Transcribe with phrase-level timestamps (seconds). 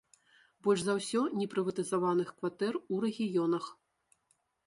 [0.67, 3.65] Больш за ўсё непрыватызаваных кватэр у рэгіёнах.